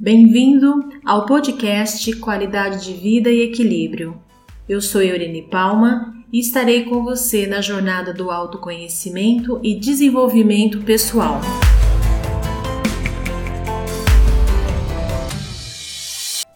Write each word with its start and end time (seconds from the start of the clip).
Bem-vindo 0.00 0.90
ao 1.04 1.26
podcast 1.26 2.14
Qualidade 2.20 2.84
de 2.84 2.92
Vida 2.92 3.30
e 3.30 3.42
Equilíbrio. 3.42 4.22
Eu 4.68 4.80
sou 4.80 5.02
Eurine 5.02 5.42
Palma 5.42 6.14
e 6.32 6.38
estarei 6.38 6.84
com 6.84 7.02
você 7.02 7.48
na 7.48 7.60
jornada 7.60 8.14
do 8.14 8.30
autoconhecimento 8.30 9.58
e 9.60 9.74
desenvolvimento 9.74 10.84
pessoal. 10.84 11.40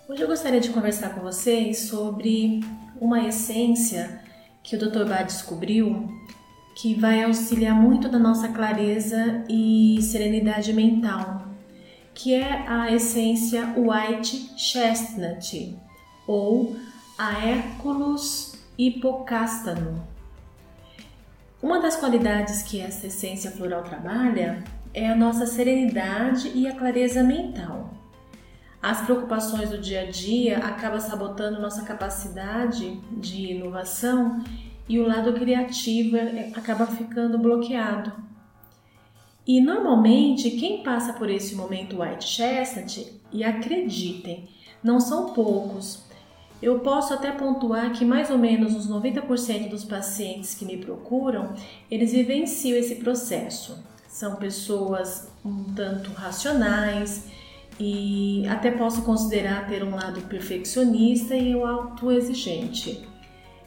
Hoje 0.09 0.23
eu 0.23 0.29
gostaria 0.29 0.61
de 0.61 0.71
conversar 0.71 1.09
com 1.13 1.23
vocês 1.23 1.89
sobre 1.89 2.61
uma 3.01 3.27
essência 3.27 4.21
que 4.63 4.77
o 4.77 4.79
Dr. 4.79 5.05
Bach 5.05 5.25
descobriu 5.25 6.09
que 6.77 6.95
vai 6.95 7.25
auxiliar 7.25 7.75
muito 7.75 8.09
na 8.09 8.21
nossa 8.21 8.47
clareza 8.47 9.45
e 9.49 9.99
serenidade 10.01 10.73
mental, 10.73 11.52
que 12.23 12.33
é 12.35 12.65
a 12.69 12.93
essência 12.93 13.75
White 13.77 14.53
Chestnut 14.57 15.77
ou 16.25 16.77
a 17.19 17.45
Hércules 17.45 18.65
hipocástano. 18.79 20.07
Uma 21.61 21.81
das 21.81 21.97
qualidades 21.97 22.63
que 22.63 22.81
essa 22.81 23.09
essência 23.09 23.51
floral 23.51 23.83
trabalha 23.83 24.63
é 24.95 25.11
a 25.11 25.17
nossa 25.17 25.47
serenidade 25.47 26.53
e 26.55 26.69
a 26.69 26.77
clareza 26.77 27.25
mental. 27.25 27.93
As 28.81 29.01
preocupações 29.01 29.71
do 29.71 29.79
dia 29.79 30.03
a 30.03 30.11
dia 30.11 30.59
acabam 30.59 31.01
sabotando 31.01 31.61
nossa 31.61 31.83
capacidade 31.83 33.01
de 33.11 33.53
inovação 33.53 34.45
e 34.89 35.01
o 35.01 35.09
lado 35.09 35.33
criativo 35.33 36.17
é, 36.17 36.53
acaba 36.55 36.87
ficando 36.87 37.37
bloqueado. 37.37 38.32
E 39.47 39.61
normalmente 39.61 40.51
quem 40.53 40.83
passa 40.83 41.13
por 41.15 41.29
esse 41.29 41.55
momento 41.55 42.01
white 42.01 42.25
chestnut, 42.25 43.21
e 43.33 43.43
acreditem, 43.43 44.49
não 44.83 45.01
são 45.01 45.33
poucos. 45.33 46.05
Eu 46.61 46.79
posso 46.81 47.13
até 47.13 47.33
pontuar 47.33 47.93
que 47.93 48.05
mais 48.05 48.31
ou 48.31 48.39
menos 48.39 48.77
os 48.77 48.89
90% 48.89 49.69
dos 49.69 49.85
pacientes 49.85 50.55
que 50.55 50.65
me 50.65 50.77
procuram, 50.77 51.55
eles 51.91 52.13
vivenciam 52.13 52.79
esse 52.79 52.97
processo. 52.97 53.83
São 54.07 54.37
pessoas 54.37 55.33
um 55.45 55.65
tanto 55.75 56.13
racionais 56.13 57.27
e 57.81 58.47
até 58.47 58.71
posso 58.71 59.03
considerar 59.03 59.67
ter 59.67 59.83
um 59.83 59.95
lado 59.95 60.21
perfeccionista 60.23 61.35
e 61.35 61.53
autoexigente. 61.53 63.09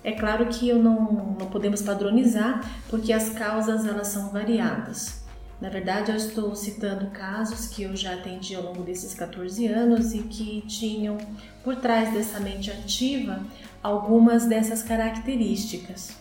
É 0.04 0.12
claro 0.12 0.46
que 0.46 0.70
eu 0.70 0.78
não, 0.82 1.36
não 1.40 1.48
podemos 1.48 1.82
padronizar, 1.82 2.64
porque 2.90 3.12
as 3.12 3.30
causas 3.30 3.86
elas 3.86 4.08
são 4.08 4.30
variadas. 4.30 5.25
Na 5.62 5.70
verdade, 5.70 6.12
eu 6.12 6.18
estou 6.18 6.54
citando 6.56 7.08
casos 7.12 7.68
que 7.68 7.84
eu 7.84 7.96
já 7.96 8.14
atendi 8.14 8.56
ao 8.56 8.64
longo 8.64 8.84
desses 8.84 9.14
14 9.14 9.66
anos 9.68 10.14
e 10.14 10.20
que 10.20 10.62
tinham 10.68 11.18
por 11.64 11.78
trás 11.78 12.14
dessa 12.14 12.40
mente 12.40 12.70
ativa 12.70 13.42
algumas 13.82 14.46
dessas 14.46 14.84
características. 14.84 16.18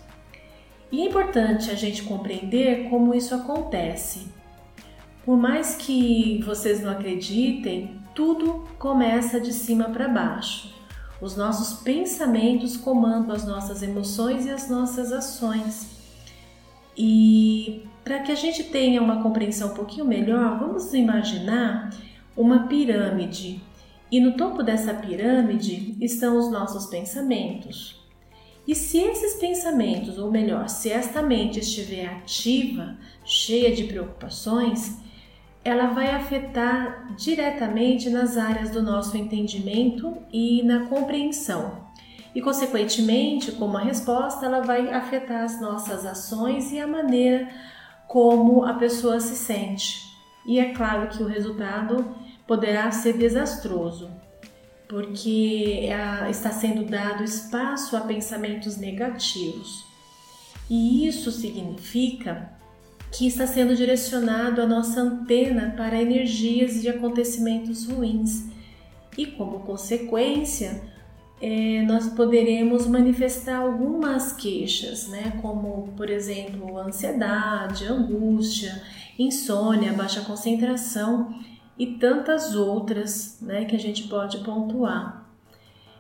E 0.93 1.03
é 1.03 1.07
importante 1.07 1.71
a 1.71 1.75
gente 1.75 2.05
compreender 2.05 2.89
como 2.89 3.13
isso 3.15 3.35
acontece. 3.35 4.29
Por 5.25 5.37
mais 5.37 5.75
que 5.75 6.41
vocês 6.45 6.81
não 6.81 6.93
acreditem, 6.93 7.99
tudo 8.15 8.69
começa 8.79 9.41
de 9.41 9.53
cima 9.53 9.87
para 9.87 10.07
baixo. 10.07 10.73
Os 11.21 11.37
nossos 11.37 11.83
pensamentos 11.83 12.77
comandam 12.77 13.35
as 13.35 13.45
nossas 13.45 13.83
emoções 13.83 14.47
e 14.47 14.51
as 14.51 14.69
nossas 14.69 15.11
ações. 15.11 15.89
E 16.97 17.44
para 18.05 18.21
que 18.21 18.31
a 18.31 18.35
gente 18.35 18.65
tenha 18.65 19.03
uma 19.03 19.23
compreensão 19.23 19.73
um 19.73 19.75
pouquinho 19.75 20.05
melhor, 20.05 20.59
vamos 20.59 20.93
imaginar 20.93 21.91
uma 22.37 22.69
pirâmide. 22.69 23.63
E 24.13 24.21
no 24.21 24.37
topo 24.37 24.63
dessa 24.63 24.93
pirâmide 24.93 25.97
estão 26.01 26.37
os 26.37 26.51
nossos 26.51 26.87
pensamentos. 26.87 28.05
E 28.69 28.75
se 28.75 28.99
esses 28.99 29.35
pensamentos, 29.35 30.19
ou 30.19 30.31
melhor, 30.31 30.69
se 30.69 30.91
esta 30.91 31.23
mente 31.23 31.61
estiver 31.61 32.07
ativa, 32.07 32.97
cheia 33.25 33.75
de 33.75 33.85
preocupações, 33.85 34.99
ela 35.65 35.89
vai 35.89 36.11
afetar 36.11 37.15
diretamente 37.17 38.11
nas 38.11 38.37
áreas 38.37 38.71
do 38.71 38.83
nosso 38.83 39.17
entendimento 39.17 40.17
e 40.31 40.63
na 40.63 40.87
compreensão. 40.87 41.85
E, 42.35 42.43
consequentemente, 42.43 43.53
como 43.53 43.77
a 43.77 43.83
resposta, 43.83 44.45
ela 44.45 44.61
vai 44.61 44.93
afetar 44.93 45.45
as 45.45 45.61
nossas 45.61 46.05
ações 46.05 46.73
e 46.73 46.79
a 46.79 46.87
maneira 46.87 47.49
como 48.09 48.65
a 48.65 48.75
pessoa 48.75 49.21
se 49.21 49.37
sente. 49.37 50.03
E 50.47 50.59
é 50.59 50.73
claro 50.73 51.09
que 51.09 51.23
o 51.23 51.27
resultado 51.27 52.15
poderá 52.47 52.91
ser 52.91 53.15
desastroso, 53.15 54.11
porque 54.89 55.89
está 56.31 56.51
sendo 56.51 56.85
dado 56.85 57.25
espaço 57.25 57.97
a 57.97 58.03
pensamentos 58.03 58.77
negativos. 58.77 59.85
E 60.69 61.07
isso 61.07 61.31
significa 61.31 62.53
que 63.11 63.27
está 63.27 63.47
sendo 63.47 63.77
direcionado 63.77 64.61
a 64.61 64.67
nossa 64.67 65.01
antena 65.01 65.75
para 65.77 66.01
energias 66.01 66.83
de 66.83 66.89
acontecimentos 66.89 67.87
ruins. 67.87 68.47
E 69.17 69.27
como 69.27 69.61
consequência, 69.61 70.83
é, 71.47 71.83
nós 71.83 72.09
poderemos 72.09 72.87
manifestar 72.87 73.59
algumas 73.59 74.33
queixas, 74.33 75.09
né? 75.09 75.39
como 75.43 75.93
por 75.95 76.09
exemplo 76.09 76.79
ansiedade, 76.79 77.85
angústia, 77.85 78.83
insônia, 79.19 79.93
baixa 79.93 80.23
concentração 80.23 81.39
e 81.79 81.99
tantas 81.99 82.55
outras 82.55 83.37
né, 83.43 83.67
que 83.67 83.77
a 83.77 83.79
gente 83.79 84.05
pode 84.05 84.39
pontuar. 84.39 85.29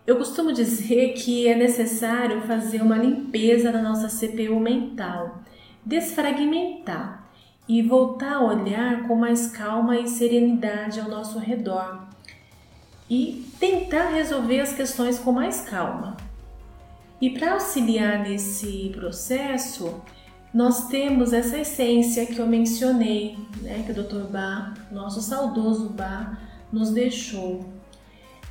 Eu 0.06 0.16
costumo 0.16 0.50
dizer 0.50 1.12
que 1.12 1.46
é 1.46 1.54
necessário 1.54 2.40
fazer 2.46 2.80
uma 2.80 2.96
limpeza 2.96 3.70
na 3.70 3.82
nossa 3.82 4.08
CPU 4.08 4.58
mental 4.58 5.42
desfragmentar 5.84 7.28
e 7.68 7.82
voltar 7.82 8.36
a 8.36 8.42
olhar 8.42 9.06
com 9.06 9.14
mais 9.14 9.48
calma 9.48 9.98
e 9.98 10.08
serenidade 10.08 10.98
ao 11.00 11.10
nosso 11.10 11.38
redor 11.38 12.13
e 13.08 13.46
tentar 13.58 14.08
resolver 14.08 14.60
as 14.60 14.72
questões 14.72 15.18
com 15.18 15.32
mais 15.32 15.60
calma. 15.62 16.16
E 17.20 17.30
para 17.30 17.54
auxiliar 17.54 18.20
nesse 18.20 18.90
processo, 18.94 20.02
nós 20.52 20.88
temos 20.88 21.32
essa 21.32 21.58
essência 21.58 22.26
que 22.26 22.38
eu 22.38 22.46
mencionei, 22.46 23.36
né, 23.60 23.82
que 23.84 23.92
o 23.92 23.94
Dr. 23.94 24.30
Bar, 24.30 24.74
nosso 24.90 25.20
saudoso 25.20 25.88
Bar, 25.90 26.40
nos 26.72 26.90
deixou. 26.90 27.64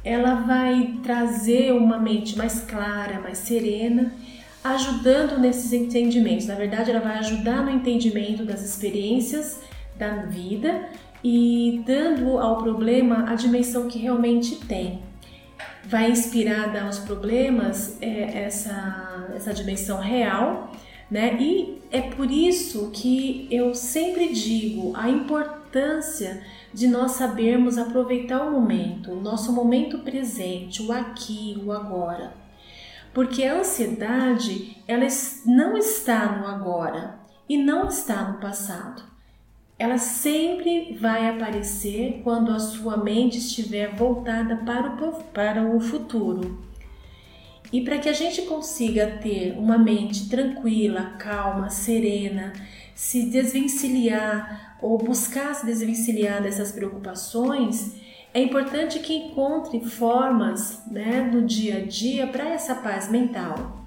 Ela 0.03 0.35
vai 0.35 0.99
trazer 1.01 1.71
uma 1.71 1.97
mente 1.97 2.37
mais 2.37 2.61
clara, 2.61 3.21
mais 3.21 3.37
serena 3.37 4.13
ajudando 4.63 5.39
nesses 5.39 5.73
entendimentos. 5.73 6.47
Na 6.47 6.55
verdade, 6.55 6.89
ela 6.89 7.01
vai 7.01 7.17
ajudar 7.17 7.63
no 7.63 7.69
entendimento 7.69 8.45
das 8.45 8.63
experiências 8.63 9.59
da 9.97 10.23
vida 10.23 10.89
e 11.23 11.81
dando 11.85 12.37
ao 12.37 12.57
problema 12.57 13.29
a 13.29 13.35
dimensão 13.35 13.87
que 13.87 13.97
realmente 13.97 14.55
tem. 14.65 15.01
Vai 15.85 16.11
inspirar 16.11 16.75
aos 16.83 16.99
problemas 16.99 17.97
é, 18.01 18.43
essa, 18.45 19.29
essa 19.35 19.53
dimensão 19.53 19.99
real, 19.99 20.71
né? 21.09 21.37
E 21.39 21.81
é 21.91 22.01
por 22.01 22.29
isso 22.31 22.89
que 22.91 23.47
eu 23.51 23.73
sempre 23.75 24.33
digo 24.33 24.93
a 24.95 25.09
importância 25.09 26.41
de 26.73 26.87
nós 26.87 27.11
sabermos 27.11 27.77
aproveitar 27.77 28.45
o 28.45 28.51
momento, 28.51 29.11
o 29.11 29.21
nosso 29.21 29.51
momento 29.51 29.99
presente, 29.99 30.81
o 30.81 30.91
aqui, 30.91 31.61
o 31.63 31.71
agora 31.71 32.43
porque 33.13 33.43
a 33.43 33.59
ansiedade 33.59 34.77
ela 34.87 35.05
não 35.45 35.77
está 35.77 36.37
no 36.37 36.47
agora 36.47 37.19
e 37.47 37.57
não 37.57 37.87
está 37.87 38.29
no 38.29 38.39
passado. 38.39 39.03
Ela 39.77 39.97
sempre 39.97 40.95
vai 40.99 41.29
aparecer 41.29 42.21
quando 42.23 42.51
a 42.51 42.59
sua 42.59 42.97
mente 42.97 43.39
estiver 43.39 43.95
voltada 43.95 44.57
para 44.57 44.89
o, 44.89 45.23
para 45.23 45.63
o 45.63 45.79
futuro. 45.79 46.63
E 47.71 47.81
para 47.81 47.97
que 47.97 48.07
a 48.07 48.13
gente 48.13 48.43
consiga 48.43 49.17
ter 49.21 49.57
uma 49.57 49.77
mente 49.77 50.29
tranquila, 50.29 51.15
calma, 51.17 51.71
serena, 51.71 52.53
se 52.93 53.23
desvencilhar 53.23 54.77
ou 54.79 54.97
buscar 54.97 55.55
se 55.55 55.65
desvencilhar 55.65 56.43
dessas 56.43 56.71
preocupações, 56.71 57.95
é 58.33 58.41
importante 58.41 58.99
que 58.99 59.13
encontre 59.13 59.79
formas 59.81 60.83
né, 60.85 61.21
no 61.33 61.43
dia 61.45 61.77
a 61.77 61.85
dia 61.85 62.27
para 62.27 62.49
essa 62.49 62.75
paz 62.75 63.09
mental. 63.09 63.82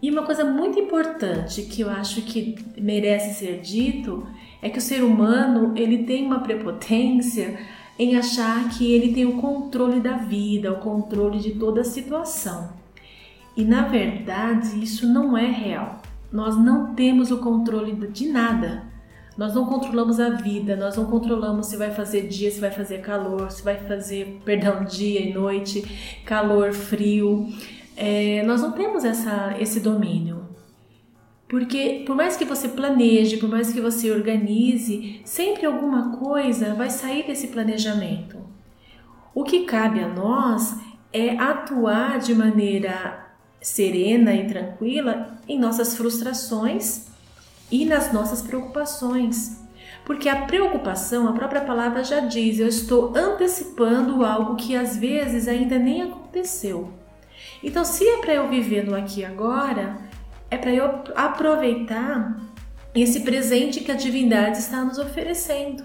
E 0.00 0.10
uma 0.10 0.22
coisa 0.22 0.44
muito 0.44 0.78
importante 0.78 1.62
que 1.62 1.80
eu 1.80 1.90
acho 1.90 2.22
que 2.22 2.56
merece 2.76 3.34
ser 3.34 3.60
dito 3.60 4.26
é 4.60 4.68
que 4.68 4.78
o 4.78 4.82
ser 4.82 5.02
humano 5.02 5.72
ele 5.76 6.04
tem 6.04 6.24
uma 6.24 6.40
prepotência 6.40 7.58
em 7.98 8.16
achar 8.16 8.68
que 8.70 8.92
ele 8.92 9.14
tem 9.14 9.24
o 9.24 9.40
controle 9.40 10.00
da 10.00 10.16
vida, 10.16 10.72
o 10.72 10.80
controle 10.80 11.38
de 11.38 11.52
toda 11.52 11.80
a 11.80 11.84
situação. 11.84 12.70
E 13.56 13.64
na 13.64 13.88
verdade 13.88 14.82
isso 14.82 15.08
não 15.08 15.36
é 15.36 15.46
real. 15.46 16.02
Nós 16.30 16.56
não 16.56 16.94
temos 16.94 17.30
o 17.30 17.38
controle 17.38 17.94
de 18.08 18.28
nada. 18.28 18.84
Nós 19.36 19.54
não 19.54 19.66
controlamos 19.66 20.18
a 20.18 20.30
vida, 20.30 20.76
nós 20.76 20.96
não 20.96 21.04
controlamos 21.04 21.66
se 21.66 21.76
vai 21.76 21.90
fazer 21.90 22.26
dia, 22.26 22.50
se 22.50 22.58
vai 22.58 22.70
fazer 22.70 23.02
calor, 23.02 23.50
se 23.50 23.62
vai 23.62 23.76
fazer, 23.76 24.40
perdão, 24.46 24.84
dia 24.84 25.20
e 25.20 25.32
noite, 25.32 26.20
calor, 26.24 26.72
frio. 26.72 27.46
É, 27.96 28.42
nós 28.44 28.60
não 28.60 28.72
temos 28.72 29.04
essa, 29.04 29.56
esse 29.58 29.80
domínio. 29.80 30.46
Porque 31.48 32.02
por 32.06 32.16
mais 32.16 32.36
que 32.36 32.44
você 32.44 32.68
planeje, 32.68 33.36
por 33.36 33.48
mais 33.48 33.72
que 33.72 33.80
você 33.80 34.10
organize, 34.10 35.20
sempre 35.24 35.64
alguma 35.64 36.16
coisa 36.16 36.74
vai 36.74 36.90
sair 36.90 37.26
desse 37.26 37.48
planejamento. 37.48 38.38
O 39.34 39.44
que 39.44 39.64
cabe 39.64 40.00
a 40.00 40.08
nós 40.08 40.76
é 41.12 41.30
atuar 41.38 42.18
de 42.18 42.34
maneira 42.34 43.26
serena 43.60 44.34
e 44.34 44.46
tranquila 44.46 45.38
em 45.48 45.58
nossas 45.58 45.96
frustrações 45.96 47.06
e 47.70 47.84
nas 47.84 48.12
nossas 48.12 48.42
preocupações. 48.42 49.64
Porque 50.04 50.28
a 50.28 50.46
preocupação, 50.46 51.28
a 51.28 51.32
própria 51.32 51.60
palavra 51.60 52.04
já 52.04 52.20
diz, 52.20 52.58
eu 52.58 52.68
estou 52.68 53.16
antecipando 53.16 54.24
algo 54.24 54.56
que 54.56 54.76
às 54.76 54.96
vezes 54.96 55.48
ainda 55.48 55.78
nem 55.78 56.02
aconteceu. 56.02 56.92
Então, 57.62 57.84
se 57.84 58.06
é 58.06 58.18
para 58.18 58.34
eu 58.34 58.48
viver 58.48 58.84
no 58.84 58.94
aqui 58.94 59.20
e 59.20 59.24
agora, 59.24 59.98
é 60.50 60.56
para 60.56 60.72
eu 60.72 61.02
aproveitar 61.14 62.40
esse 62.94 63.20
presente 63.20 63.80
que 63.80 63.92
a 63.92 63.96
divindade 63.96 64.58
está 64.58 64.84
nos 64.84 64.98
oferecendo. 64.98 65.84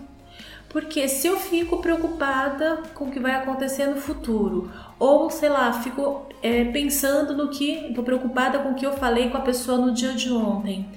Porque 0.69 1.07
se 1.09 1.27
eu 1.27 1.37
fico 1.37 1.81
preocupada 1.81 2.81
com 2.93 3.05
o 3.05 3.11
que 3.11 3.19
vai 3.19 3.33
acontecer 3.33 3.87
no 3.87 3.97
futuro, 3.97 4.71
ou 4.97 5.29
sei 5.29 5.49
lá, 5.49 5.73
fico 5.73 6.27
é, 6.41 6.63
pensando 6.65 7.35
no 7.35 7.49
que, 7.49 7.87
estou 7.87 8.03
preocupada 8.03 8.59
com 8.59 8.71
o 8.71 8.75
que 8.75 8.85
eu 8.85 8.93
falei 8.93 9.29
com 9.29 9.37
a 9.37 9.41
pessoa 9.41 9.77
no 9.77 9.93
dia 9.93 10.13
de 10.13 10.31
ontem, 10.31 10.87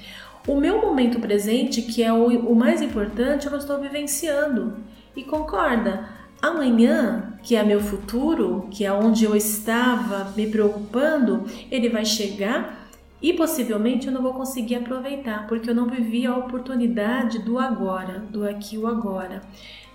o 0.46 0.54
meu 0.54 0.80
momento 0.80 1.18
presente, 1.18 1.82
que 1.82 2.04
é 2.04 2.12
o, 2.12 2.26
o 2.26 2.54
mais 2.54 2.80
importante, 2.82 3.46
eu 3.46 3.52
não 3.52 3.58
estou 3.58 3.80
vivenciando. 3.80 4.76
E 5.16 5.24
concorda? 5.24 6.08
Amanhã, 6.44 7.38
que 7.42 7.56
é 7.56 7.64
meu 7.64 7.80
futuro, 7.80 8.68
que 8.70 8.84
é 8.84 8.92
onde 8.92 9.24
eu 9.24 9.34
estava 9.34 10.30
me 10.36 10.46
preocupando, 10.46 11.46
ele 11.70 11.88
vai 11.88 12.04
chegar 12.04 12.86
e 13.22 13.32
possivelmente 13.32 14.08
eu 14.08 14.12
não 14.12 14.20
vou 14.20 14.34
conseguir 14.34 14.74
aproveitar, 14.74 15.46
porque 15.46 15.70
eu 15.70 15.74
não 15.74 15.86
vivi 15.86 16.26
a 16.26 16.36
oportunidade 16.36 17.38
do 17.38 17.58
agora, 17.58 18.18
do 18.18 18.46
aqui 18.46 18.76
o 18.76 18.86
agora, 18.86 19.40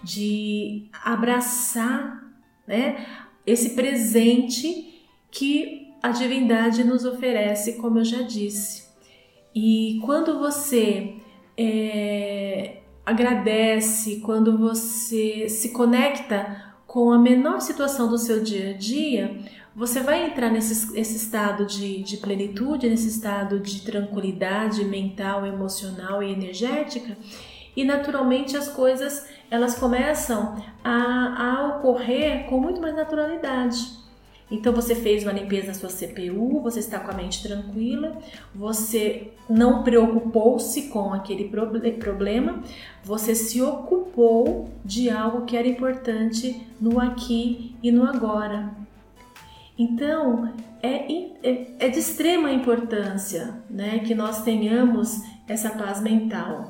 de 0.03 0.89
abraçar, 1.03 2.19
né, 2.65 3.05
esse 3.45 3.75
presente 3.75 5.05
que 5.29 5.93
a 6.01 6.09
divindade 6.09 6.83
nos 6.83 7.05
oferece, 7.05 7.73
como 7.73 7.99
eu 7.99 8.05
já 8.05 8.23
disse. 8.23 8.89
E 9.53 9.99
quando 10.03 10.39
você 10.39 11.13
é, 11.55 12.48
agradece, 13.09 14.17
quando 14.17 14.55
você 14.55 15.49
se 15.49 15.69
conecta 15.69 16.73
com 16.85 17.11
a 17.11 17.17
menor 17.17 17.59
situação 17.59 18.07
do 18.07 18.19
seu 18.19 18.43
dia 18.43 18.69
a 18.69 18.73
dia, 18.73 19.35
você 19.75 20.01
vai 20.01 20.25
entrar 20.25 20.51
nesse, 20.51 20.93
nesse 20.93 21.15
estado 21.15 21.65
de, 21.65 22.03
de 22.03 22.17
plenitude, 22.17 22.87
nesse 22.87 23.07
estado 23.07 23.59
de 23.59 23.81
tranquilidade 23.81 24.85
mental, 24.85 25.43
emocional 25.43 26.21
e 26.21 26.31
energética, 26.31 27.17
e 27.75 27.83
naturalmente 27.83 28.55
as 28.55 28.69
coisas 28.69 29.27
elas 29.49 29.75
começam 29.75 30.63
a, 30.83 31.43
a 31.43 31.67
ocorrer 31.67 32.45
com 32.47 32.59
muito 32.59 32.79
mais 32.79 32.95
naturalidade. 32.95 33.98
Então 34.51 34.73
você 34.73 34.95
fez 34.95 35.23
uma 35.23 35.31
limpeza 35.31 35.67
da 35.67 35.73
sua 35.73 35.89
CPU, 35.89 36.59
você 36.61 36.79
está 36.79 36.99
com 36.99 37.11
a 37.11 37.13
mente 37.13 37.43
tranquila, 37.43 38.17
você 38.53 39.31
não 39.47 39.83
preocupou-se 39.83 40.89
com 40.89 41.13
aquele 41.13 41.49
problema, 41.99 42.63
você 43.03 43.35
se 43.35 43.61
ocupou 43.61 44.69
de 44.83 45.09
algo 45.09 45.45
que 45.45 45.55
era 45.55 45.67
importante 45.67 46.65
no 46.81 46.99
aqui 46.99 47.75
e 47.83 47.91
no 47.91 48.05
agora. 48.05 48.71
Então 49.77 50.51
é, 50.81 51.13
é, 51.43 51.67
é 51.79 51.89
de 51.89 51.99
extrema 51.99 52.51
importância 52.51 53.53
né, 53.69 53.99
que 53.99 54.15
nós 54.15 54.43
tenhamos 54.43 55.21
essa 55.47 55.69
paz 55.69 56.01
mental. 56.01 56.67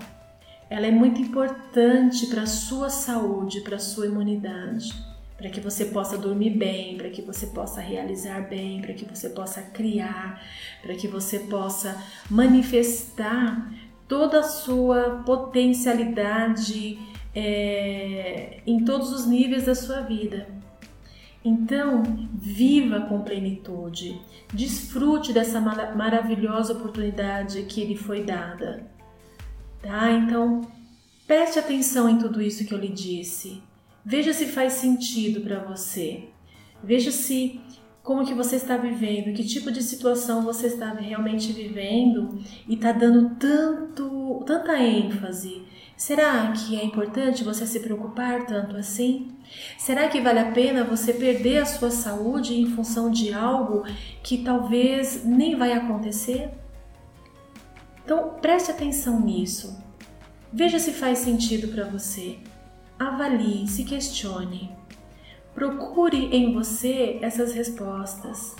Ela 0.69 0.85
é 0.85 0.91
muito 0.91 1.19
importante 1.21 2.27
para 2.27 2.43
a 2.43 2.47
sua 2.47 2.89
saúde, 2.89 3.61
para 3.61 3.77
a 3.77 3.79
sua 3.79 4.05
imunidade 4.05 4.93
para 5.39 5.49
que 5.49 5.61
você 5.61 5.85
possa 5.85 6.17
dormir 6.17 6.49
bem, 6.51 6.97
para 6.97 7.09
que 7.09 7.21
você 7.21 7.47
possa 7.47 7.79
realizar 7.79 8.41
bem, 8.49 8.81
para 8.81 8.93
que 8.93 9.05
você 9.05 9.29
possa 9.29 9.61
criar, 9.61 10.43
para 10.81 10.93
que 10.95 11.07
você 11.07 11.39
possa 11.39 11.97
manifestar 12.29 13.73
toda 14.05 14.39
a 14.39 14.43
sua 14.43 15.23
potencialidade 15.25 16.99
é, 17.33 18.59
em 18.67 18.83
todos 18.83 19.13
os 19.13 19.25
níveis 19.25 19.65
da 19.65 19.73
sua 19.73 20.01
vida. 20.01 20.45
Então, 21.43 22.03
viva 22.33 22.99
com 23.01 23.21
plenitude, 23.21 24.19
desfrute 24.53 25.31
dessa 25.31 25.61
maravilhosa 25.61 26.73
oportunidade 26.73 27.63
que 27.63 27.85
lhe 27.85 27.95
foi 27.95 28.23
dada. 28.23 28.85
Tá? 29.81 30.11
Então, 30.11 30.69
preste 31.25 31.57
atenção 31.57 32.09
em 32.09 32.17
tudo 32.17 32.41
isso 32.41 32.65
que 32.65 32.73
eu 32.73 32.77
lhe 32.77 32.89
disse. 32.89 33.68
Veja 34.09 34.33
se 34.33 34.47
faz 34.47 34.73
sentido 34.73 35.41
para 35.41 35.59
você. 35.59 36.29
Veja 36.83 37.11
se 37.11 37.61
como 38.01 38.25
que 38.25 38.33
você 38.33 38.55
está 38.55 38.75
vivendo, 38.75 39.35
que 39.35 39.43
tipo 39.43 39.71
de 39.71 39.83
situação 39.83 40.41
você 40.41 40.65
está 40.65 40.91
realmente 40.93 41.51
vivendo 41.51 42.39
e 42.67 42.73
está 42.73 42.91
dando 42.91 43.35
tanto, 43.35 44.43
tanta 44.47 44.79
ênfase. 44.79 45.61
Será 45.95 46.51
que 46.53 46.75
é 46.75 46.83
importante 46.83 47.43
você 47.43 47.67
se 47.67 47.81
preocupar 47.81 48.47
tanto 48.47 48.77
assim? 48.77 49.31
Será 49.77 50.07
que 50.07 50.19
vale 50.19 50.39
a 50.39 50.51
pena 50.53 50.83
você 50.83 51.13
perder 51.13 51.59
a 51.59 51.67
sua 51.67 51.91
saúde 51.91 52.59
em 52.59 52.65
função 52.65 53.11
de 53.11 53.31
algo 53.31 53.83
que 54.23 54.39
talvez 54.39 55.23
nem 55.23 55.55
vai 55.55 55.71
acontecer? 55.71 56.49
Então 58.03 58.39
preste 58.41 58.71
atenção 58.71 59.19
nisso. 59.19 59.79
Veja 60.51 60.79
se 60.79 60.93
faz 60.93 61.19
sentido 61.19 61.67
para 61.67 61.85
você 61.85 62.39
avalie, 62.99 63.65
se 63.67 63.85
questione. 63.85 64.69
Procure 65.55 66.35
em 66.35 66.53
você 66.53 67.17
essas 67.21 67.53
respostas. 67.53 68.55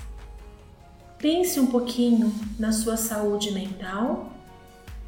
Pense 1.18 1.59
um 1.59 1.68
pouquinho 1.68 2.33
na 2.57 2.71
sua 2.71 2.95
saúde 2.95 3.51
mental 3.51 4.31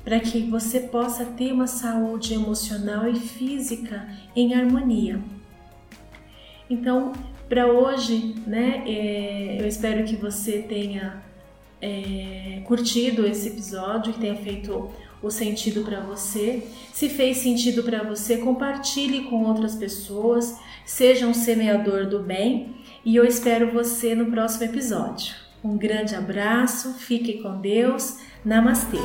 para 0.03 0.19
que 0.19 0.41
você 0.41 0.81
possa 0.81 1.23
ter 1.25 1.53
uma 1.53 1.67
saúde 1.67 2.33
emocional 2.33 3.07
e 3.07 3.15
física 3.15 4.07
em 4.35 4.53
harmonia. 4.53 5.21
Então, 6.69 7.13
para 7.47 7.67
hoje, 7.67 8.35
né, 8.47 8.83
é, 8.87 9.61
eu 9.61 9.67
espero 9.67 10.03
que 10.05 10.15
você 10.15 10.59
tenha 10.59 11.21
é, 11.81 12.61
curtido 12.65 13.25
esse 13.25 13.49
episódio, 13.49 14.13
que 14.13 14.19
tenha 14.19 14.35
feito 14.35 14.89
o 15.21 15.29
sentido 15.29 15.83
para 15.83 15.99
você. 15.99 16.63
Se 16.93 17.09
fez 17.09 17.37
sentido 17.37 17.83
para 17.83 18.03
você, 18.03 18.37
compartilhe 18.37 19.25
com 19.25 19.43
outras 19.43 19.75
pessoas, 19.75 20.57
seja 20.85 21.27
um 21.27 21.33
semeador 21.33 22.07
do 22.07 22.19
bem 22.19 22.75
e 23.05 23.15
eu 23.15 23.25
espero 23.25 23.71
você 23.71 24.15
no 24.15 24.31
próximo 24.31 24.65
episódio. 24.65 25.35
Um 25.63 25.77
grande 25.77 26.15
abraço, 26.15 26.93
fique 26.95 27.41
com 27.41 27.61
Deus, 27.61 28.17
namastê! 28.43 28.97